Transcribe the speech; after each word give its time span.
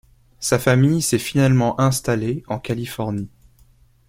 Sa 0.39 0.57
famille 0.57 1.03
s'est 1.03 1.19
finalement 1.19 1.79
installée 1.79 2.43
en 2.47 2.57
Californie. 2.57 3.29